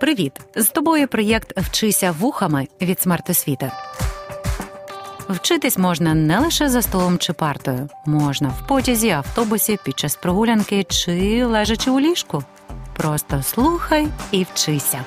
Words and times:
Привіт! 0.00 0.32
З 0.56 0.68
тобою 0.68 1.08
проєкт 1.08 1.58
Вчися 1.58 2.12
вухами 2.12 2.68
від 2.80 3.00
смертосвіти. 3.00 3.72
Вчитись 5.28 5.78
можна 5.78 6.14
не 6.14 6.38
лише 6.38 6.68
за 6.68 6.82
столом 6.82 7.18
чи 7.18 7.32
партою, 7.32 7.88
можна 8.06 8.48
в 8.48 8.66
потязі, 8.66 9.10
автобусі, 9.10 9.78
під 9.84 9.98
час 9.98 10.16
прогулянки 10.16 10.84
чи 10.84 11.44
лежачи 11.44 11.90
у 11.90 12.00
ліжку. 12.00 12.44
Просто 12.96 13.42
слухай 13.42 14.08
і 14.30 14.44
вчися. 14.44 15.04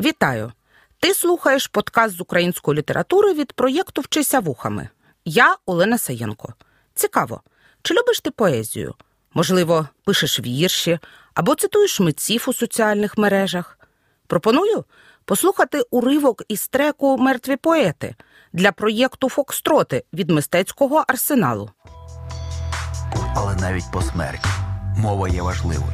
Вітаю! 0.00 0.52
Ти 1.00 1.14
слухаєш 1.14 1.66
подкаст 1.66 2.16
з 2.16 2.20
української 2.20 2.78
літератури 2.78 3.34
від 3.34 3.52
проєкту 3.52 4.00
Вчися 4.00 4.40
вухами. 4.40 4.88
Я 5.24 5.56
Олена 5.66 5.98
Саєнко. 5.98 6.54
Цікаво, 6.94 7.40
чи 7.82 7.94
любиш 7.94 8.20
ти 8.20 8.30
поезію? 8.30 8.94
Можливо, 9.34 9.88
пишеш 10.04 10.40
вірші 10.40 10.98
або 11.34 11.54
цитуєш 11.54 12.00
митців 12.00 12.44
у 12.48 12.52
соціальних 12.52 13.18
мережах. 13.18 13.78
Пропоную 14.26 14.84
послухати 15.24 15.82
уривок 15.90 16.42
із 16.48 16.68
треку 16.68 17.18
Мертві 17.18 17.56
поети 17.56 18.14
для 18.52 18.72
проєкту 18.72 19.28
Фокстроти 19.28 20.04
від 20.12 20.30
мистецького 20.30 21.04
арсеналу. 21.08 21.70
Але 23.36 23.56
навіть 23.56 23.92
по 23.92 24.02
смерті 24.02 24.48
мова 24.96 25.28
є 25.28 25.42
важливою, 25.42 25.92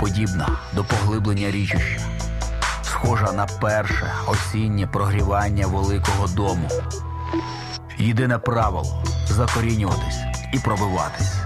подібна 0.00 0.58
до 0.74 0.84
поглиблення 0.84 1.50
річища, 1.50 2.00
схожа 2.82 3.32
на 3.32 3.46
перше 3.46 4.12
осіннє 4.28 4.86
прогрівання 4.86 5.66
великого 5.66 6.28
дому. 6.28 6.68
Єдине 7.98 8.38
правило 8.38 9.04
закорінюватись 9.28 10.18
і 10.52 10.58
пробиватись. 10.58 11.43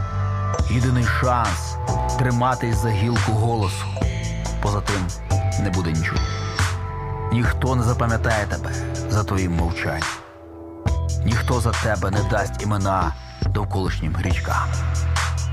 Єдиний 0.70 1.04
шанс 1.20 1.76
триматись 2.18 2.76
за 2.76 2.90
гілку 2.90 3.32
голосу. 3.32 3.84
Поза 4.62 4.80
тим 4.80 5.06
не 5.64 5.70
буде 5.70 5.92
нічого. 5.92 6.18
Ніхто 7.32 7.76
не 7.76 7.82
запам'ятає 7.82 8.46
тебе 8.46 8.70
за 9.08 9.24
твоїм 9.24 9.56
мовчанням. 9.56 10.08
Ніхто 11.24 11.60
за 11.60 11.70
тебе 11.70 12.10
не 12.10 12.22
дасть 12.22 12.62
імена 12.62 13.14
довколишнім 13.46 14.16
річкам. 14.22 14.68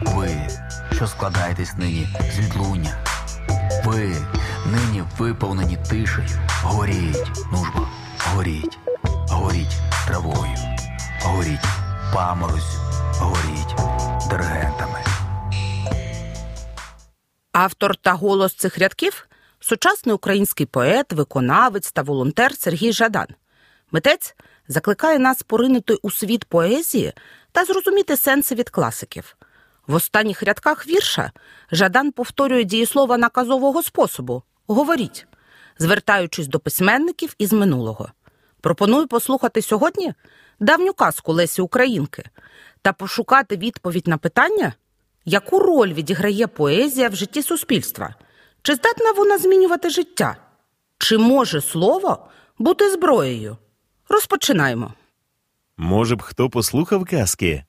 Ви, 0.02 0.30
що 0.92 1.08
складаєтесь 1.08 1.74
нині 1.78 2.08
з 2.36 2.40
відлуння. 2.40 2.92
Ви, 3.86 4.16
нині 4.66 5.04
виповнені 5.18 5.78
тишею. 5.90 6.28
Горіть, 6.64 7.32
нужбо, 7.52 7.88
горіть, 8.34 8.80
горіть 9.30 9.78
травою, 10.08 10.58
горіть 11.24 11.66
паморозю, 12.14 12.80
горіть 13.20 13.76
диригентами. 14.30 14.65
Автор 17.58 17.96
та 17.96 18.14
голос 18.14 18.54
цих 18.54 18.78
рядків 18.78 19.28
сучасний 19.60 20.16
український 20.16 20.66
поет, 20.66 21.14
виконавець 21.14 21.92
та 21.92 22.02
волонтер 22.02 22.56
Сергій 22.56 22.92
Жадан. 22.92 23.28
Митець 23.92 24.36
закликає 24.68 25.20
нас 25.20 25.44
поринути 25.44 25.94
у 25.94 26.12
світ 26.12 26.46
поезії 26.46 27.14
та 27.52 27.66
зрозуміти 27.66 28.18
сенси 28.18 28.56
від 28.56 28.70
класиків. 28.70 29.38
В 29.88 29.96
останніх 29.96 30.44
рядках 30.44 30.88
вірша 30.88 31.32
Жадан 31.72 32.12
повторює 32.12 32.64
дієслова 32.64 33.18
наказового 33.18 33.84
способу 33.84 34.44
говоріть, 34.68 35.28
звертаючись 35.80 36.48
до 36.48 36.60
письменників 36.60 37.36
із 37.38 37.54
минулого. 37.54 38.10
Пропоную 38.62 39.08
послухати 39.08 39.62
сьогодні 39.62 40.14
давню 40.60 40.94
казку 40.94 41.34
Лесі 41.34 41.62
Українки 41.62 42.24
та 42.82 42.94
пошукати 42.94 43.58
відповідь 43.58 44.08
на 44.08 44.18
питання, 44.18 44.74
яку 45.26 45.60
роль 45.60 45.94
відіграє 45.94 46.48
поезія 46.48 47.10
в 47.10 47.16
житті 47.16 47.42
суспільства? 47.42 48.16
Чи 48.62 48.76
здатна 48.76 49.12
вона 49.12 49.38
змінювати 49.38 49.90
життя? 49.90 50.38
Чи 50.98 51.18
може 51.18 51.62
слово 51.62 52.28
бути 52.60 52.92
зброєю? 52.92 53.58
Розпочинаємо. 54.10 54.94
Може 55.78 56.16
б, 56.16 56.22
хто 56.22 56.50
послухав 56.50 57.06
казки? 57.06 57.64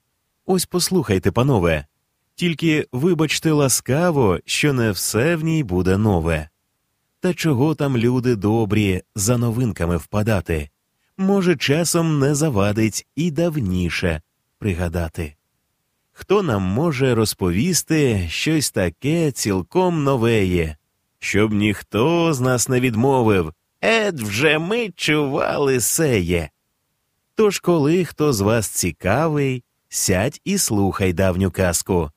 Ось 0.47 0.67
послухайте, 0.67 1.33
панове. 1.33 1.87
Тільки 2.35 2.87
вибачте 2.93 3.53
ласкаво, 3.53 4.39
що 4.45 4.73
не 4.73 4.91
все 4.91 5.37
в 5.37 5.45
ній 5.45 5.63
буде 5.63 5.99
нове. 5.99 6.49
Та 7.21 7.35
чого 7.35 7.75
там 7.75 7.97
люди 7.97 8.37
добрі 8.37 9.03
за 9.15 9.39
новинками 9.39 9.97
впадати? 9.97 10.71
Може, 11.17 11.57
часом 11.57 12.19
не 12.19 12.35
завадить 12.35 13.07
і 13.17 13.31
давніше 13.31 14.23
пригадати. 14.59 15.35
Хто 16.19 16.43
нам 16.43 16.63
може 16.63 17.15
розповісти 17.15 18.27
щось 18.31 18.71
таке 18.71 19.33
цілком 19.33 20.05
новеє, 20.05 20.77
щоб 21.19 21.53
ніхто 21.53 22.35
з 22.35 22.41
нас 22.41 22.69
не 22.69 22.81
відмовив 22.81 23.53
Ед 23.81 24.21
вже 24.21 24.59
ми 24.59 24.91
чували 24.91 25.81
сеє. 25.81 26.51
Тож, 27.35 27.59
коли 27.59 28.05
хто 28.05 28.33
з 28.33 28.41
вас 28.41 28.69
цікавий, 28.69 29.65
сядь 29.89 30.41
і 30.45 30.59
слухай 30.59 31.13
давню 31.13 31.51
казку. 31.51 32.11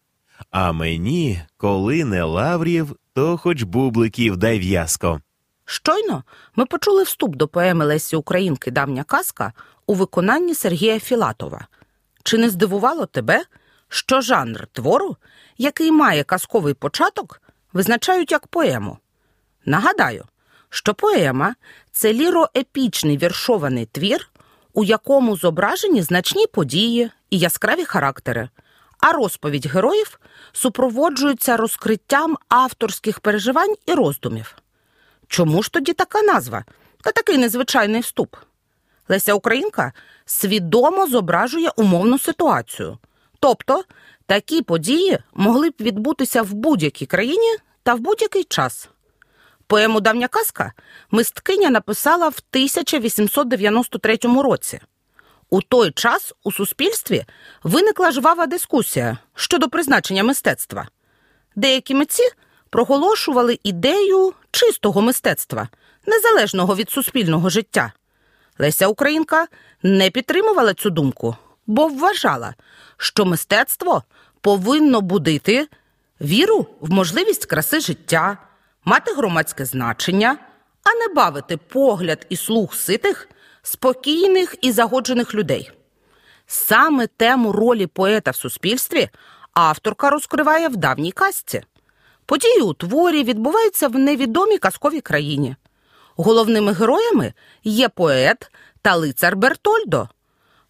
А 0.52 0.72
мені, 0.72 1.42
коли 1.58 2.06
не 2.06 2.24
лаврів, 2.24 2.96
то 3.14 3.38
хоч 3.38 3.64
бубликів 3.64 4.38
дай 4.38 4.60
в'язко. 4.60 5.22
Щойно 5.66 6.24
ми 6.56 6.66
почули 6.66 7.04
вступ 7.04 7.36
до 7.36 7.48
поеми 7.48 7.86
Лесі 7.86 8.16
Українки 8.16 8.72
Давня 8.72 9.04
казка 9.04 9.54
у 9.88 9.94
виконанні 9.94 10.56
Сергія 10.56 11.00
Філатова. 11.00 11.68
Чи 12.24 12.38
не 12.38 12.50
здивувало 12.50 13.06
тебе, 13.06 13.44
що 13.90 14.22
жанр 14.22 14.68
твору, 14.72 15.18
який 15.58 15.92
має 15.92 16.24
казковий 16.24 16.74
початок, 16.74 17.42
визначають 17.74 18.32
як 18.32 18.48
поему? 18.48 18.98
Нагадаю, 19.66 20.26
що 20.70 20.94
поема 20.94 21.56
це 21.92 22.14
ліроепічний 22.14 23.18
віршований 23.18 23.86
твір, 23.86 24.30
у 24.74 24.84
якому 24.84 25.38
зображені 25.38 26.02
значні 26.02 26.48
події 26.48 27.12
і 27.30 27.40
яскраві 27.40 27.86
характери, 27.86 28.50
а 29.00 29.12
розповідь 29.12 29.66
героїв 29.66 30.20
супроводжується 30.52 31.58
розкриттям 31.58 32.38
авторських 32.48 33.20
переживань 33.20 33.76
і 33.86 33.94
роздумів. 33.94 34.56
Чому 35.28 35.64
ж 35.64 35.72
тоді 35.72 35.94
така 35.94 36.22
назва 36.22 36.66
та 37.02 37.12
такий 37.12 37.38
незвичайний 37.38 38.02
вступ? 38.02 38.36
Леся 39.10 39.34
Українка 39.34 39.94
свідомо 40.26 41.08
зображує 41.08 41.70
умовну 41.76 42.20
ситуацію. 42.20 42.98
Тобто 43.40 43.84
такі 44.26 44.62
події 44.62 45.18
могли 45.34 45.70
б 45.70 45.74
відбутися 45.80 46.42
в 46.42 46.54
будь-якій 46.54 47.06
країні 47.06 47.56
та 47.84 47.94
в 47.94 48.00
будь-який 48.00 48.44
час. 48.44 48.90
Поему 49.68 50.00
Давня 50.02 50.28
казка 50.28 50.74
мисткиня 51.12 51.70
написала 51.70 52.30
в 52.30 52.40
1893 52.52 54.18
році. 54.24 54.80
У 55.50 55.62
той 55.62 55.92
час 55.92 56.34
у 56.44 56.52
суспільстві 56.52 57.26
виникла 57.64 58.12
жвава 58.12 58.48
дискусія 58.48 59.18
щодо 59.36 59.70
призначення 59.70 60.24
мистецтва. 60.24 60.88
Деякі 61.56 61.96
митці 61.96 62.24
проголошували 62.70 63.60
ідею 63.64 64.34
чистого 64.52 65.02
мистецтва, 65.02 65.70
незалежного 66.06 66.76
від 66.76 66.90
суспільного 66.90 67.50
життя. 67.50 67.94
Леся 68.60 68.88
Українка 68.88 69.48
не 69.84 70.10
підтримувала 70.10 70.74
цю 70.74 70.90
думку, 70.90 71.36
бо 71.70 71.88
вважала, 71.88 72.54
що 72.98 73.26
мистецтво 73.26 74.04
повинно 74.42 75.02
будити 75.02 75.68
віру 76.22 76.68
в 76.80 76.92
можливість 76.92 77.46
краси 77.46 77.80
життя, 77.80 78.38
мати 78.86 79.14
громадське 79.14 79.66
значення, 79.66 80.38
а 80.84 80.94
не 80.94 81.14
бавити 81.14 81.58
погляд 81.58 82.26
і 82.30 82.36
слух 82.36 82.76
ситих, 82.76 83.30
спокійних 83.62 84.56
і 84.62 84.72
загоджених 84.72 85.36
людей. 85.36 85.72
Саме 86.48 87.08
тему 87.08 87.52
ролі 87.52 87.88
поета 87.88 88.32
в 88.32 88.36
суспільстві 88.36 89.10
авторка 89.54 90.10
розкриває 90.10 90.68
в 90.68 90.78
давній 90.78 91.12
казці. 91.12 91.64
Події 92.26 92.62
у 92.62 92.74
творі 92.74 93.24
відбуваються 93.24 93.88
в 93.88 93.96
невідомій 93.96 94.58
казковій 94.58 95.02
країні. 95.02 95.56
Головними 96.16 96.74
героями 96.74 97.34
є 97.64 97.90
поет 97.90 98.52
та 98.82 98.96
лицар 98.96 99.36
Бертольдо. 99.36 100.10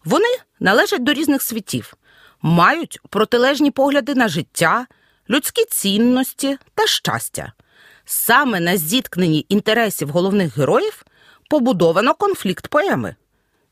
Вони 0.04 0.28
належать 0.60 1.04
до 1.04 1.12
різних 1.12 1.42
світів, 1.42 1.94
мають 2.42 3.00
протилежні 3.08 3.70
погляди 3.70 4.14
на 4.14 4.28
життя, 4.28 4.86
людські 5.30 5.64
цінності 5.64 6.58
та 6.74 6.86
щастя. 6.86 7.52
Саме 8.04 8.60
на 8.60 8.76
зіткненні 8.76 9.46
інтересів 9.48 10.08
головних 10.08 10.58
героїв 10.58 11.04
побудовано 11.50 12.14
конфлікт 12.14 12.68
поеми. 12.68 13.16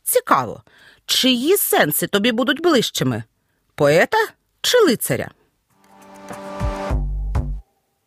Цікаво, 0.02 0.62
чиї 1.06 1.56
сенси 1.56 2.06
тобі 2.06 2.32
будуть 2.32 2.62
ближчими 2.62 3.24
поета 3.74 4.18
чи 4.60 4.78
лицаря? 4.78 5.30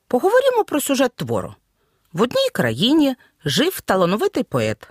Поговоримо 0.07 0.63
про 0.63 0.81
сюжет 0.81 1.15
твору. 1.15 1.55
В 2.13 2.21
одній 2.21 2.49
країні 2.53 3.15
жив 3.45 3.81
талановитий 3.81 4.43
поет. 4.43 4.87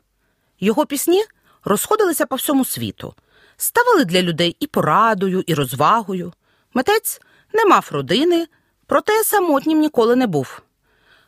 Його 0.60 0.86
пісні 0.86 1.24
розходилися 1.64 2.26
по 2.26 2.36
всьому 2.36 2.64
світу, 2.64 3.14
ставали 3.56 4.04
для 4.04 4.22
людей 4.22 4.56
і 4.60 4.66
порадою, 4.66 5.44
і 5.46 5.54
розвагою. 5.54 6.32
Митець 6.74 7.20
не 7.52 7.64
мав 7.64 7.88
родини, 7.92 8.46
проте 8.86 9.24
самотнім 9.24 9.80
ніколи 9.80 10.16
не 10.16 10.26
був. 10.26 10.62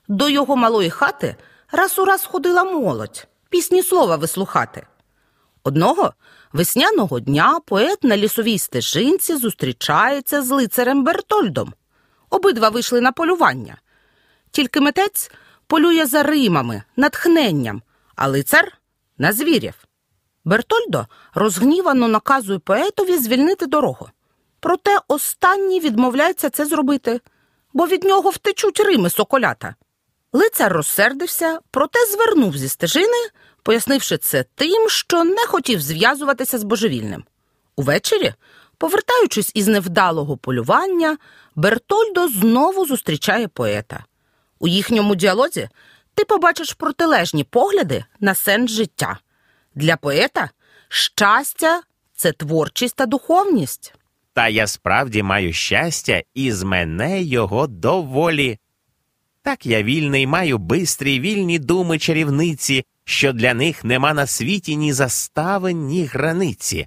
До 0.08 0.28
його 0.28 0.56
малої 0.56 0.90
хати 0.90 1.36
раз 1.72 1.98
у 1.98 2.04
раз 2.04 2.24
ходила 2.24 2.64
молодь, 2.64 3.26
пісні 3.48 3.82
слова 3.82 4.16
вислухати. 4.16 4.86
Одного 5.64 6.14
весняного 6.52 7.20
дня 7.20 7.60
поет 7.66 8.04
на 8.04 8.16
лісовій 8.16 8.58
стежинці 8.58 9.36
зустрічається 9.36 10.42
з 10.42 10.50
лицарем 10.50 11.04
Бертольдом. 11.04 11.74
Обидва 12.30 12.68
вийшли 12.68 13.00
на 13.00 13.12
полювання. 13.12 13.76
Тільки 14.50 14.80
митець 14.80 15.30
полює 15.66 16.06
за 16.06 16.22
римами, 16.22 16.82
натхненням, 16.96 17.82
а 18.16 18.28
лицар 18.28 18.72
на 19.18 19.32
звірів. 19.32 19.74
Бертольдо 20.44 21.06
розгнівано 21.34 22.08
наказує 22.08 22.58
поетові 22.58 23.18
звільнити 23.18 23.66
дорогу. 23.66 24.08
Проте 24.60 24.98
останній 25.08 25.80
відмовляється 25.80 26.50
це 26.50 26.66
зробити, 26.66 27.20
бо 27.72 27.86
від 27.86 28.04
нього 28.04 28.30
втечуть 28.30 28.80
рими 28.80 29.10
соколята. 29.10 29.74
Лицар 30.32 30.72
розсердився, 30.72 31.58
проте 31.70 32.06
звернув 32.06 32.56
зі 32.56 32.68
стежини, 32.68 33.28
пояснивши 33.62 34.18
це 34.18 34.44
тим, 34.54 34.88
що 34.88 35.24
не 35.24 35.46
хотів 35.46 35.80
зв'язуватися 35.80 36.58
з 36.58 36.62
божевільним. 36.62 37.24
Увечері, 37.76 38.34
повертаючись 38.78 39.50
із 39.54 39.68
невдалого 39.68 40.36
полювання, 40.36 41.16
Бертольдо 41.54 42.28
знову 42.28 42.86
зустрічає 42.86 43.48
поета. 43.48 44.04
У 44.58 44.68
їхньому 44.68 45.14
діалозі 45.14 45.68
ти 46.14 46.24
побачиш 46.24 46.72
протилежні 46.72 47.44
погляди 47.44 48.04
на 48.20 48.34
сенс 48.34 48.70
життя. 48.70 49.18
Для 49.74 49.96
поета 49.96 50.50
щастя 50.88 51.82
це 52.14 52.32
творчість 52.32 52.96
та 52.96 53.06
духовність. 53.06 53.94
Та 54.34 54.48
я 54.48 54.66
справді 54.66 55.22
маю 55.22 55.52
щастя, 55.52 56.22
і 56.34 56.52
з 56.52 56.62
мене 56.62 57.22
його 57.22 57.66
доволі. 57.66 58.58
Так 59.42 59.66
я 59.66 59.82
вільний, 59.82 60.26
маю 60.26 60.58
бистрі, 60.58 61.20
вільні 61.20 61.58
думи 61.58 61.98
чарівниці, 61.98 62.84
що 63.04 63.32
для 63.32 63.54
них 63.54 63.84
нема 63.84 64.14
на 64.14 64.26
світі 64.26 64.76
ні 64.76 64.92
застави, 64.92 65.72
ні 65.72 66.04
границі. 66.04 66.86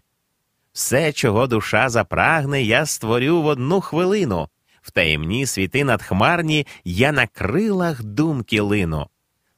Все, 0.73 1.13
чого 1.13 1.47
душа 1.47 1.89
запрагне, 1.89 2.63
я 2.63 2.85
створю 2.85 3.41
в 3.41 3.45
одну 3.45 3.81
хвилину. 3.81 4.49
В 4.81 4.91
таємні 4.91 5.45
світи 5.45 5.83
надхмарні 5.83 6.67
я 6.83 7.11
на 7.11 7.27
крилах 7.27 8.03
думки 8.03 8.61
лину. 8.61 9.07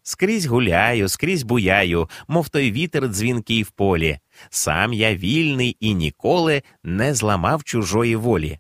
Скрізь 0.07 0.45
гуляю, 0.45 1.09
скрізь 1.09 1.43
буяю, 1.43 2.09
мов 2.27 2.49
той 2.49 2.71
вітер 2.71 3.07
дзвінкий 3.07 3.63
в 3.63 3.71
полі. 3.71 4.19
Сам 4.49 4.93
я 4.93 5.15
вільний 5.15 5.77
і 5.79 5.93
ніколи 5.93 6.61
не 6.83 7.13
зламав 7.13 7.63
чужої 7.63 8.15
волі. 8.15 8.59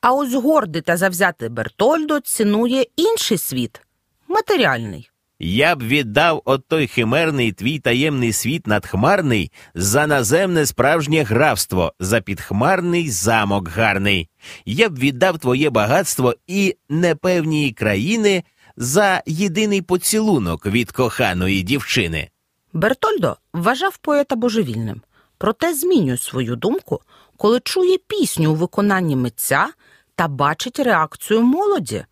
А 0.00 0.12
ось 0.12 0.34
гордий 0.34 0.82
та 0.82 0.96
завзятий 0.96 1.48
Бертольдо 1.48 2.20
цінує 2.20 2.86
інший 2.96 3.38
світ 3.38 3.80
матеріальний. 4.28 5.10
Я 5.38 5.76
б 5.76 5.82
віддав 5.82 6.42
от 6.44 6.68
той 6.68 6.86
химерний 6.86 7.52
твій 7.52 7.78
таємний 7.78 8.32
світ 8.32 8.66
надхмарний 8.66 9.52
за 9.74 10.06
наземне 10.06 10.66
справжнє 10.66 11.22
графство, 11.22 11.92
за 12.00 12.20
підхмарний 12.20 13.10
замок 13.10 13.68
гарний. 13.68 14.28
Я 14.64 14.88
б 14.88 14.98
віддав 14.98 15.38
твоє 15.38 15.70
багатство 15.70 16.34
і 16.46 16.76
непевнії 16.88 17.72
країни 17.72 18.42
за 18.80 19.22
єдиний 19.26 19.82
поцілунок 19.82 20.66
від 20.66 20.92
коханої 20.92 21.62
дівчини. 21.62 22.30
Бертольдо 22.72 23.36
вважав 23.52 23.98
поета 23.98 24.36
божевільним, 24.36 25.02
проте 25.38 25.74
змінює 25.74 26.18
свою 26.18 26.56
думку, 26.56 27.00
коли 27.36 27.60
чує 27.60 27.98
пісню 27.98 28.52
у 28.52 28.54
виконанні 28.54 29.16
митця 29.16 29.68
та 30.14 30.28
бачить 30.28 30.78
реакцію 30.78 31.42
молоді. 31.42 32.04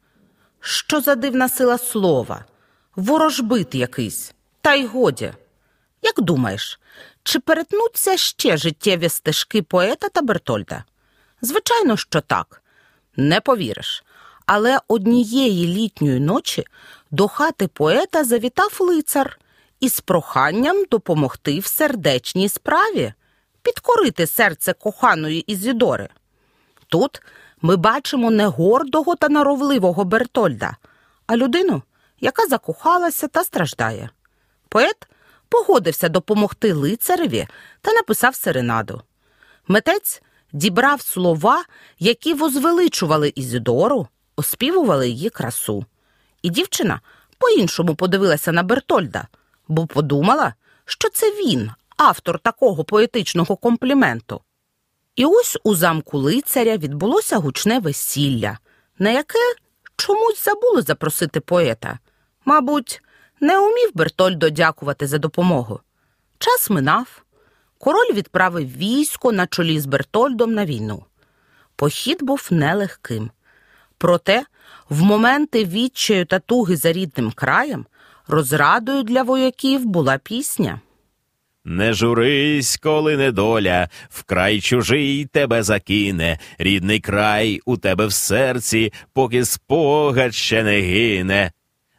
Що 0.61 1.01
за 1.01 1.15
дивна 1.15 1.49
сила 1.49 1.79
слова, 1.79 2.45
ворожбит 2.97 3.75
якийсь, 3.75 4.35
та 4.61 4.75
й 4.75 4.87
годі. 4.87 5.33
Як 6.03 6.21
думаєш, 6.21 6.81
чи 7.23 7.41
перетнуться 7.41 8.17
ще 8.17 8.57
життєві 8.57 9.09
стежки 9.09 9.63
поета 9.63 10.09
та 10.09 10.23
Бертольда? 10.23 10.85
Звичайно, 11.43 11.97
що 11.97 12.21
так. 12.21 12.63
Не 13.17 13.41
повіриш. 13.41 14.05
Але 14.49 14.79
однієї 14.89 15.67
літньої 15.67 16.21
ночі 16.21 16.65
до 17.11 17.29
хати 17.29 17.69
поета 17.69 18.25
завітав 18.25 18.77
лицар 18.81 19.39
із 19.81 20.01
проханням 20.01 20.85
допомогти 20.91 21.59
в 21.59 21.67
сердечній 21.67 22.49
справі, 22.49 23.13
підкорити 23.63 24.27
серце 24.27 24.73
коханої 24.73 25.41
Ізідори. 25.41 26.09
Тут 26.87 27.23
ми 27.63 27.77
бачимо 27.77 28.31
не 28.31 28.47
гордого 28.47 29.17
та 29.17 29.29
наровливого 29.29 30.05
Бертольда, 30.05 30.77
а 31.27 31.37
людину, 31.37 31.83
яка 32.21 32.47
закохалася 32.47 33.29
та 33.29 33.45
страждає. 33.45 34.11
Поет 34.69 35.09
погодився 35.49 36.09
допомогти 36.09 36.73
лицареві 36.73 37.47
та 37.81 37.93
написав 37.93 38.35
серенаду. 38.35 39.03
Митець 39.67 40.23
дібрав 40.53 41.01
слова, 41.01 41.65
які 41.99 42.35
возвеличували 42.35 43.33
Ізідору, 43.35 44.09
оспівували 44.39 45.09
її 45.09 45.31
красу. 45.31 45.85
І 46.43 46.51
дівчина 46.51 47.01
по-іншому 47.39 47.95
подивилася 47.95 48.53
на 48.53 48.63
Бертольда, 48.63 49.29
бо 49.69 49.87
подумала, 49.87 50.55
що 50.85 51.09
це 51.09 51.31
він, 51.31 51.71
автор 51.97 52.39
такого 52.39 52.85
поетичного 52.85 53.57
компліменту. 53.57 54.41
І 55.17 55.25
ось 55.25 55.59
у 55.65 55.75
замку 55.75 56.19
лицаря 56.19 56.77
відбулося 56.77 57.37
гучне 57.37 57.79
весілля, 57.79 58.59
на 58.99 59.11
яке 59.11 59.55
чомусь 59.97 60.45
забули 60.45 60.83
запросити 60.83 61.41
поета. 61.41 61.99
Мабуть, 62.45 63.03
не 63.41 63.59
умів 63.59 63.91
Бертольдо 63.95 64.51
дякувати 64.51 65.07
за 65.07 65.19
допомогу. 65.19 65.81
Час 66.39 66.71
минав. 66.71 67.23
Король 67.79 68.13
відправив 68.13 68.77
військо 68.77 69.33
на 69.33 69.47
чолі 69.47 69.81
з 69.81 69.87
Бертольдом 69.87 70.55
на 70.55 70.65
війну. 70.65 71.05
Похід 71.77 72.23
був 72.23 72.49
нелегким. 72.51 73.31
Проте, 73.99 74.43
в 74.89 75.03
моменти 75.03 75.65
відчаю 75.65 76.27
та 76.27 76.39
туги 76.39 76.77
за 76.77 76.93
рідним 76.93 77.33
краєм, 77.35 77.87
розрадою 78.29 79.03
для 79.03 79.23
вояків 79.23 79.87
була 79.87 80.19
пісня. 80.19 80.81
Не 81.65 81.93
журись, 81.93 82.77
коли 82.77 83.17
недоля, 83.17 83.89
в 84.09 84.23
край 84.23 84.61
чужий 84.61 85.25
тебе 85.25 85.63
закине, 85.63 86.39
рідний 86.59 87.01
край 87.01 87.61
у 87.65 87.77
тебе 87.77 88.07
в 88.07 88.13
серці, 88.13 88.93
поки 89.13 89.45
спогад 89.45 90.35
ще 90.35 90.63
не 90.63 90.81
гине. 90.81 91.53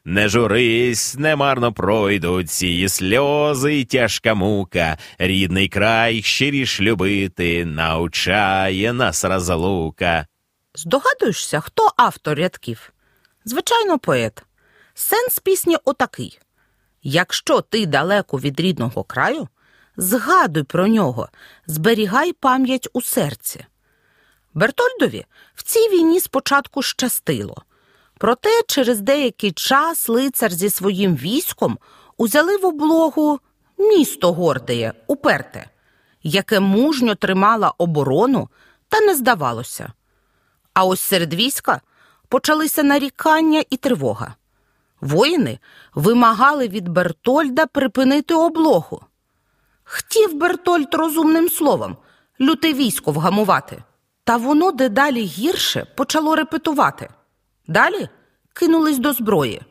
Не 0.06 0.28
журись, 0.28 1.16
немарно 1.18 1.74
пройдуть 1.74 2.50
ці 2.50 2.90
сльози 2.90 3.74
й 3.74 3.86
тяжка 3.86 4.34
мука, 4.34 4.98
рідний 5.18 5.68
край 5.68 6.22
щиріш 6.22 6.82
любити, 6.82 7.66
научає 7.66 8.94
нас 8.94 9.26
розлука. 9.26 10.26
Здогадуєшся, 10.80 11.60
хто 11.60 11.90
автор 11.98 12.38
рядків? 12.38 12.94
Звичайно, 13.46 14.00
поет. 14.00 14.44
Сенс 14.94 15.40
пісні 15.40 15.78
отакий: 15.86 16.40
якщо 17.04 17.62
ти 17.62 17.86
далеко 17.86 18.40
від 18.40 18.60
рідного 18.60 19.04
краю, 19.04 19.48
згадуй 19.98 20.64
про 20.64 20.88
нього, 20.88 21.30
зберігай 21.68 22.34
пам'ять 22.34 22.88
у 22.94 23.02
серці. 23.02 23.66
Бертольдові 24.54 25.26
в 25.56 25.64
цій 25.64 25.90
війні 25.90 26.20
спочатку 26.20 26.82
щастило. 26.82 27.64
Проте 28.18 28.62
через 28.68 29.00
деякий 29.00 29.52
час 29.52 30.10
лицар 30.10 30.52
зі 30.52 30.70
своїм 30.70 31.16
військом 31.16 31.80
узяли 32.18 32.58
в 32.58 32.66
облогу 32.66 33.40
місто 33.78 34.34
Гордеє, 34.34 34.94
уперте, 35.08 35.70
яке 36.24 36.60
мужньо 36.60 37.16
тримало 37.16 37.76
оборону 37.78 38.50
та 38.90 39.02
не 39.02 39.16
здавалося. 39.16 39.94
А 40.74 40.86
ось 40.86 41.02
серед 41.02 41.34
війська 41.34 41.82
почалися 42.28 42.84
нарікання 42.84 43.64
і 43.70 43.78
тривога. 43.78 44.36
Воїни 45.02 45.60
вимагали 45.96 46.68
від 46.68 46.90
Бертольда 46.90 47.66
припинити 47.66 48.34
облогу. 48.34 49.02
Хтів 49.84 50.34
Бертольд 50.34 50.94
розумним 50.94 51.50
словом 51.50 51.98
люте 52.42 52.74
військо 52.74 53.12
вгамувати. 53.12 53.84
Та 54.24 54.38
воно 54.38 54.72
дедалі 54.72 55.24
гірше 55.24 55.86
почало 55.96 56.36
репетувати. 56.36 57.10
Далі 57.68 58.10
кинулись 58.54 58.98
до 58.98 59.14
зброї. 59.14 59.62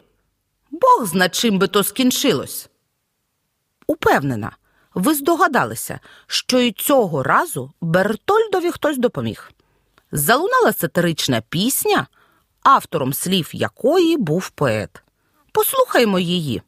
Бог 0.71 1.07
зна 1.07 1.29
чим 1.29 1.59
би 1.59 1.67
то 1.67 1.85
скінчилось. 1.85 2.69
Упевнена, 3.87 4.57
ви 4.95 5.15
здогадалися, 5.15 6.01
що 6.27 6.61
і 6.61 6.73
цього 6.73 7.23
разу 7.23 7.73
Бертольдові 7.81 8.71
хтось 8.71 8.99
допоміг. 8.99 9.51
Залунала 10.13 10.73
сатирична 10.73 11.43
пісня, 11.49 12.07
автором 12.63 13.13
слів 13.13 13.51
якої 13.53 14.17
був 14.17 14.51
поет. 14.51 15.03
Послухаймо 15.53 16.19
її. 16.19 16.63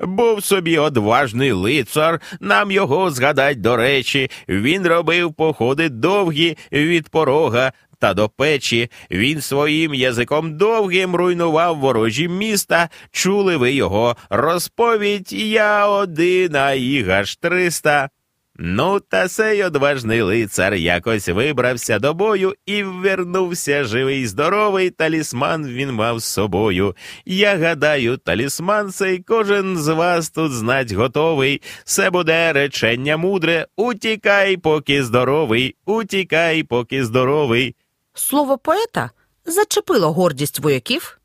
Був 0.00 0.44
собі 0.44 0.78
одважний 0.78 1.52
лицар, 1.52 2.20
нам 2.40 2.70
його 2.70 3.10
згадать 3.10 3.60
до 3.60 3.76
речі. 3.76 4.30
Він 4.48 4.86
робив 4.86 5.34
походи 5.34 5.88
довгі 5.88 6.56
від 6.72 7.08
порога 7.08 7.72
та 7.98 8.14
до 8.14 8.28
печі. 8.28 8.90
Він 9.10 9.40
своїм 9.40 9.94
язиком 9.94 10.56
довгим 10.56 11.16
руйнував 11.16 11.78
ворожі 11.78 12.28
міста. 12.28 12.88
Чули 13.10 13.56
ви 13.56 13.72
його 13.72 14.16
розповідь 14.30 15.32
Я 15.32 15.86
один, 15.88 16.56
а 16.56 16.72
їх 16.72 17.08
аж 17.08 17.36
триста. 17.36 18.08
Ну, 18.56 19.00
та 19.00 19.28
сей 19.28 19.64
одважний 19.64 20.22
лицар 20.22 20.74
якось 20.74 21.28
вибрався 21.28 21.98
до 21.98 22.14
бою 22.14 22.54
і 22.66 22.82
вернувся 22.82 23.84
живий, 23.84 24.26
здоровий 24.26 24.90
талісман 24.90 25.66
він 25.66 25.92
мав 25.92 26.18
з 26.18 26.24
собою. 26.24 26.96
Я 27.24 27.56
гадаю, 27.56 28.16
талісман 28.16 28.92
цей 28.92 29.18
кожен 29.18 29.78
з 29.78 29.88
вас 29.88 30.30
тут 30.30 30.52
знать 30.52 30.92
готовий. 30.92 31.62
Все 31.84 32.10
буде 32.10 32.52
речення 32.52 33.16
мудре. 33.16 33.66
Утікай, 33.76 34.56
поки 34.56 35.04
здоровий, 35.04 35.76
утікай, 35.86 36.62
поки 36.62 37.04
здоровий. 37.04 37.76
Слово 38.14 38.58
поета 38.58 39.10
зачепило 39.44 40.12
гордість 40.12 40.58
вояків, 40.58 41.18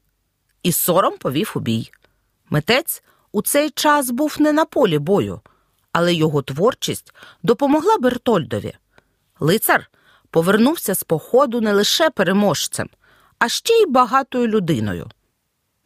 і 0.64 0.72
сором 0.72 1.18
повів 1.18 1.52
у 1.56 1.60
бій. 1.60 1.92
Митець 2.50 3.04
у 3.32 3.42
цей 3.42 3.70
час 3.70 4.12
був 4.12 4.36
не 4.40 4.54
на 4.54 4.66
полі 4.66 5.00
бою, 5.00 5.42
але 5.92 6.14
його 6.14 6.42
творчість 6.42 7.14
допомогла 7.44 7.98
Бертольдові. 7.98 8.74
Лицар 9.40 9.90
повернувся 10.30 10.96
з 10.96 11.04
походу 11.04 11.62
не 11.62 11.74
лише 11.74 12.10
переможцем, 12.10 12.90
а 13.40 13.50
ще 13.50 13.74
й 13.74 13.86
багатою 13.86 14.48
людиною. 14.48 15.10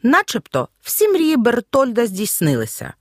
Начебто 0.03 0.67
всі 0.81 1.07
мрії 1.07 1.37
Бертольда 1.37 2.07
здійснилися 2.07 2.93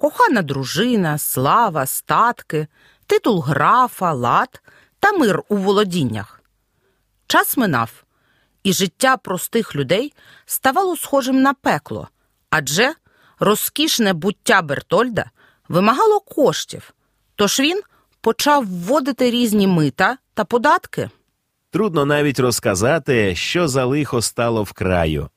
кохана 0.00 0.42
дружина, 0.42 1.18
слава, 1.18 1.86
статки, 1.86 2.68
титул 3.06 3.40
графа, 3.40 4.12
лад 4.12 4.62
та 5.00 5.12
мир 5.12 5.42
у 5.48 5.56
володіннях. 5.56 6.42
Час 7.26 7.56
минав, 7.56 8.04
і 8.62 8.72
життя 8.72 9.16
простих 9.16 9.76
людей 9.76 10.12
ставало 10.46 10.96
схожим 10.96 11.42
на 11.42 11.54
пекло, 11.54 12.08
адже 12.50 12.94
розкішне 13.38 14.12
буття 14.12 14.62
Бертольда 14.62 15.30
вимагало 15.70 16.20
коштів, 16.20 16.94
тож 17.34 17.60
він 17.60 17.80
почав 18.20 18.66
вводити 18.66 19.30
різні 19.30 19.66
мита 19.66 20.18
та 20.34 20.44
податки. 20.44 21.10
Трудно 21.70 22.04
навіть 22.04 22.40
розказати, 22.40 23.34
що 23.34 23.68
за 23.68 23.84
лихо 23.84 24.22
стало 24.22 24.62
в 24.62 24.72
краю. 24.72 25.28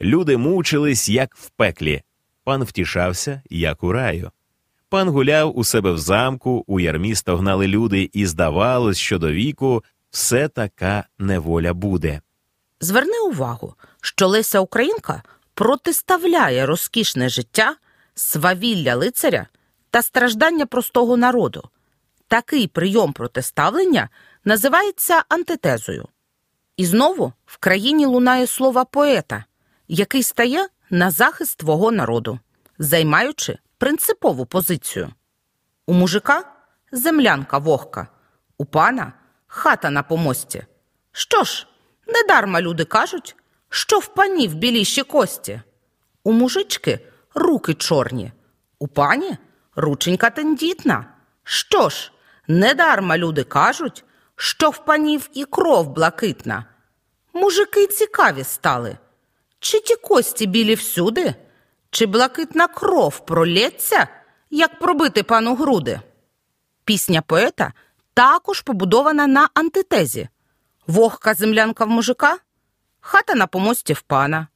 Люди 0.00 0.36
мучились, 0.36 1.08
як 1.08 1.36
в 1.36 1.50
пеклі. 1.50 2.02
Пан 2.44 2.64
втішався, 2.64 3.42
як 3.50 3.82
у 3.82 3.92
раю. 3.92 4.30
Пан 4.88 5.08
гуляв 5.08 5.58
у 5.58 5.64
себе 5.64 5.92
в 5.92 5.98
замку, 5.98 6.64
у 6.66 6.80
ярмі 6.80 7.14
стогнали 7.14 7.66
люди, 7.66 8.10
і 8.12 8.26
здавалось, 8.26 8.98
що 8.98 9.18
до 9.18 9.32
віку 9.32 9.84
все 10.10 10.48
така 10.48 11.04
неволя 11.18 11.72
буде. 11.74 12.20
Зверни 12.80 13.20
увагу, 13.20 13.74
що 14.00 14.28
Леся 14.28 14.60
Українка 14.60 15.22
протиставляє 15.54 16.66
розкішне 16.66 17.28
життя, 17.28 17.76
свавілля 18.14 18.94
лицаря 18.94 19.46
та 19.92 20.02
страждання 20.02 20.66
простого 20.66 21.16
народу. 21.16 21.68
Такий 22.28 22.66
прийом 22.66 23.12
протиставлення 23.12 24.08
називається 24.44 25.24
антитезою. 25.28 26.08
І 26.76 26.86
знову 26.86 27.32
в 27.46 27.56
країні 27.56 28.06
лунає 28.06 28.46
слово 28.46 28.86
поета, 28.86 29.44
який 29.88 30.22
стає 30.22 30.66
на 30.90 31.10
захист 31.10 31.58
твого 31.58 31.90
народу, 31.90 32.38
займаючи 32.78 33.58
принципову 33.78 34.46
позицію. 34.46 35.12
У 35.86 35.92
мужика 35.92 36.44
землянка 36.92 37.58
вогка, 37.58 38.08
у 38.58 38.64
пана 38.64 39.12
хата 39.46 39.90
на 39.90 40.02
помості. 40.02 40.64
Що 41.12 41.44
ж, 41.44 41.66
недарма 42.06 42.60
люди 42.60 42.84
кажуть, 42.84 43.36
що 43.68 43.98
в 43.98 44.06
панів 44.06 44.54
біліші 44.54 45.02
кості. 45.02 45.60
У 46.24 46.32
мужички 46.32 47.00
руки 47.34 47.74
чорні, 47.74 48.32
у 48.78 48.88
пані 48.88 49.36
рученька 49.76 50.30
тендітна. 50.30 51.06
Що 51.44 51.88
ж, 51.88 52.12
недарма 52.48 53.18
люди 53.18 53.44
кажуть, 53.44 54.04
що 54.36 54.70
в 54.70 54.84
панів 54.84 55.30
і 55.32 55.44
кров 55.44 55.88
блакитна. 55.88 56.64
Мужики 57.32 57.86
цікаві 57.86 58.44
стали. 58.44 58.98
Чи 59.58 59.80
ті 59.80 59.96
кості 59.96 60.46
білі 60.46 60.74
всюди, 60.74 61.34
чи 61.90 62.06
блакитна 62.06 62.68
кров 62.68 63.26
пролється, 63.26 64.08
як 64.50 64.78
пробити 64.78 65.22
пану 65.22 65.54
груди? 65.54 66.00
Пісня 66.84 67.22
поета 67.22 67.72
також 68.14 68.60
побудована 68.60 69.26
на 69.26 69.48
антитезі. 69.54 70.28
Вогка 70.86 71.34
землянка 71.34 71.84
в 71.84 71.88
мужика, 71.88 72.38
хата 73.00 73.34
на 73.34 73.46
помості 73.46 73.92
в 73.92 74.02
пана, 74.02 74.46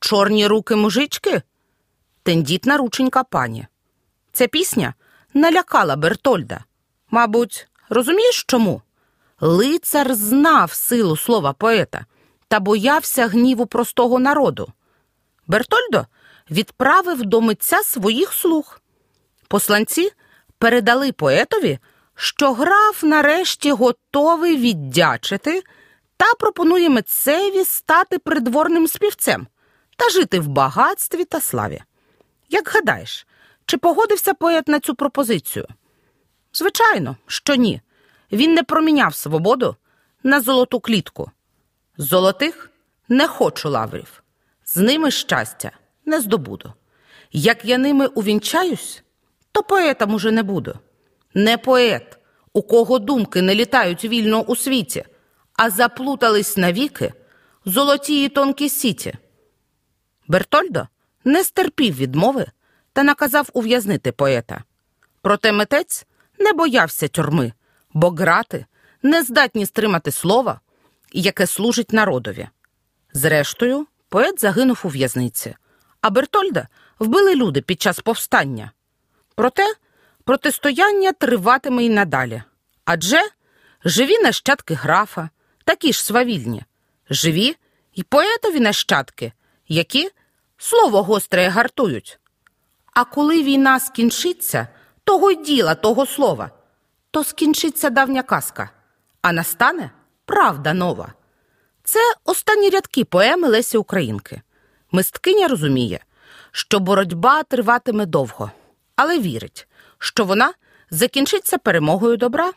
чорні 0.00 0.46
руки 0.46 0.76
мужички, 0.76 1.42
тендітна 2.22 2.76
рученька 2.76 3.24
пані. 3.24 3.66
Ця 4.34 4.46
пісня 4.46 4.94
налякала 5.34 5.96
Бертольда. 5.96 6.64
Мабуть, 7.10 7.68
розумієш 7.88 8.44
чому? 8.48 8.82
Лицар 9.40 10.14
знав 10.14 10.72
силу 10.72 11.16
слова 11.16 11.52
поета 11.52 12.06
та 12.48 12.60
боявся 12.60 13.26
гніву 13.26 13.66
простого 13.66 14.18
народу. 14.18 14.72
Бертольдо 15.46 16.06
відправив 16.50 17.24
до 17.24 17.40
митця 17.40 17.82
своїх 17.82 18.32
слуг. 18.32 18.80
Посланці 19.48 20.10
передали 20.58 21.12
поетові, 21.12 21.78
що 22.14 22.52
граф 22.52 23.02
нарешті 23.02 23.72
готовий 23.72 24.56
віддячити 24.56 25.62
та 26.16 26.34
пропонує 26.34 26.90
митцеві 26.90 27.64
стати 27.64 28.18
придворним 28.18 28.88
співцем 28.88 29.46
та 29.96 30.08
жити 30.08 30.40
в 30.40 30.46
багатстві 30.46 31.24
та 31.24 31.40
славі. 31.40 31.82
Як 32.48 32.68
гадаєш, 32.68 33.26
чи 33.66 33.76
погодився 33.76 34.34
поет 34.34 34.68
на 34.68 34.80
цю 34.80 34.94
пропозицію? 34.94 35.66
Звичайно, 36.52 37.16
що 37.26 37.54
ні. 37.54 37.80
Він 38.32 38.54
не 38.54 38.62
проміняв 38.62 39.14
свободу 39.14 39.76
на 40.22 40.40
золоту 40.40 40.80
клітку. 40.80 41.30
Золотих 41.96 42.70
не 43.08 43.28
хочу 43.28 43.70
лаврів, 43.70 44.22
з 44.64 44.76
ними 44.76 45.10
щастя 45.10 45.70
не 46.04 46.20
здобуду. 46.20 46.72
Як 47.32 47.64
я 47.64 47.78
ними 47.78 48.06
увінчаюсь, 48.06 49.02
то 49.52 49.62
поетом 49.62 50.14
уже 50.14 50.30
не 50.30 50.42
буду. 50.42 50.78
Не 51.34 51.58
поет, 51.58 52.18
у 52.52 52.62
кого 52.62 52.98
думки 52.98 53.42
не 53.42 53.54
літають 53.54 54.04
вільно 54.04 54.40
у 54.40 54.56
світі, 54.56 55.04
а 55.56 55.70
заплутались 55.70 56.56
навіки 56.56 57.12
в 57.66 57.70
золотії 57.70 58.28
тонкі 58.28 58.68
сіті. 58.68 59.14
Бертольдо 60.28 60.88
не 61.24 61.44
стерпів 61.44 61.96
відмови 61.96 62.46
та 62.94 63.02
наказав 63.02 63.50
ув'язнити 63.52 64.12
поета. 64.12 64.64
Проте 65.22 65.52
митець 65.52 66.06
не 66.38 66.52
боявся 66.52 67.08
тюрми, 67.08 67.52
бо 67.92 68.10
грати 68.10 68.66
не 69.02 69.22
здатні 69.22 69.66
стримати 69.66 70.10
слова, 70.10 70.60
яке 71.12 71.46
служить 71.46 71.92
народові. 71.92 72.48
Зрештою, 73.12 73.86
поет 74.08 74.40
загинув 74.40 74.80
у 74.84 74.88
в'язниці, 74.88 75.56
а 76.00 76.10
Бертольда 76.10 76.68
вбили 76.98 77.34
люди 77.34 77.60
під 77.60 77.82
час 77.82 78.00
повстання. 78.00 78.72
Проте 79.34 79.74
протистояння 80.24 81.12
триватиме 81.12 81.84
й 81.84 81.90
надалі. 81.90 82.42
Адже 82.84 83.20
живі 83.84 84.18
нащадки 84.18 84.74
графа, 84.74 85.30
такі 85.64 85.92
ж 85.92 86.04
свавільні, 86.04 86.64
живі 87.10 87.56
й 87.94 88.02
поетові 88.02 88.60
нащадки, 88.60 89.32
які 89.68 90.10
слово 90.58 91.02
гостре 91.02 91.48
гартують. 91.48 92.18
А 92.94 93.04
коли 93.04 93.42
війна 93.42 93.80
скінчиться, 93.80 94.68
того 95.04 95.30
й 95.30 95.36
діла, 95.36 95.74
того 95.74 96.06
слова, 96.06 96.50
то 97.10 97.24
скінчиться 97.24 97.90
давня 97.90 98.22
казка, 98.22 98.70
а 99.22 99.32
настане 99.32 99.90
правда 100.24 100.74
нова. 100.74 101.12
Це 101.84 101.98
останні 102.24 102.70
рядки 102.70 103.04
поеми 103.04 103.48
Лесі 103.48 103.76
Українки. 103.78 104.42
Мисткиня 104.92 105.48
розуміє, 105.48 106.00
що 106.52 106.80
боротьба 106.80 107.42
триватиме 107.42 108.06
довго, 108.06 108.50
але 108.96 109.18
вірить, 109.18 109.68
що 109.98 110.24
вона 110.24 110.52
закінчиться 110.90 111.58
перемогою 111.58 112.16
добра. 112.16 112.52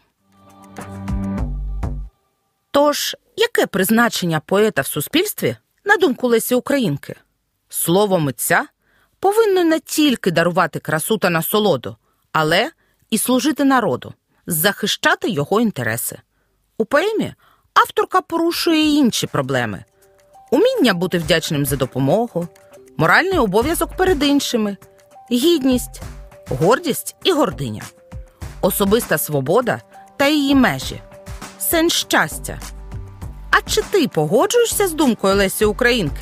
Тож, 2.72 3.16
яке 3.36 3.68
призначення 3.68 4.40
поета 4.40 4.82
в 4.82 4.88
суспільстві, 4.88 5.58
на 5.84 5.98
думку 5.98 6.28
Лесі 6.28 6.56
Українки? 6.56 7.16
Слово 7.70 8.20
митця 8.20 8.68
повинно 9.20 9.64
не 9.64 9.80
тільки 9.80 10.32
дарувати 10.32 10.80
красу 10.80 11.18
та 11.18 11.30
насолоду, 11.30 11.96
але 12.32 12.72
і 13.10 13.18
служити 13.18 13.64
народу, 13.64 14.14
захищати 14.48 15.30
його 15.30 15.62
інтереси. 15.62 16.20
У 16.78 16.86
поемі 16.86 17.34
авторка 17.74 18.22
порушує 18.22 18.96
інші 18.96 19.28
проблеми: 19.28 19.84
уміння 20.52 20.94
бути 20.94 21.18
вдячним 21.18 21.66
за 21.66 21.76
допомогу, 21.76 22.48
моральний 22.98 23.40
обов'язок 23.40 23.98
перед 23.98 24.24
іншими, 24.24 24.78
гідність, 25.32 26.02
гордість 26.50 27.16
і 27.24 27.32
гординя, 27.32 27.84
особиста 28.62 29.18
свобода 29.18 29.82
та 30.18 30.28
її 30.28 30.56
межі, 30.56 31.02
сенс 31.60 31.94
щастя. 31.94 32.60
А 33.52 33.62
чи 33.62 33.82
ти 33.82 34.08
погоджуєшся 34.08 34.88
з 34.88 34.94
думкою 34.94 35.36
Лесі 35.36 35.66
Українки? 35.66 36.22